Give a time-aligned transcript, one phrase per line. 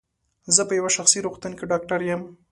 [0.55, 2.21] زه په یو شخصي روغتون کې ډاکټر یم.